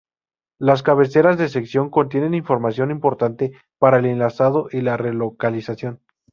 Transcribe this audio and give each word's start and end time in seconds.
Las 0.57 0.81
cabeceras 0.81 1.37
de 1.37 1.47
sección 1.47 1.91
contienen 1.91 2.33
información 2.33 2.89
importante 2.89 3.51
para 3.77 3.99
el 3.99 4.07
enlazado 4.07 4.67
y 4.71 4.81
la 4.81 4.97
relocalización. 4.97 6.01